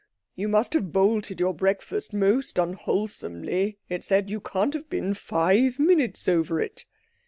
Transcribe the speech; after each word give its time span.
"You 0.35 0.47
must 0.47 0.73
have 0.73 0.91
bolted 0.91 1.39
your 1.39 1.53
breakfast 1.53 2.11
most 2.11 2.57
unwholesomely," 2.57 3.77
it 3.87 4.03
said, 4.03 4.31
"you 4.31 4.39
can't 4.41 4.73
have 4.73 4.89
been 4.89 5.13
five 5.13 5.77
minutes 5.77 6.27
over 6.27 6.59
it." 6.59 6.87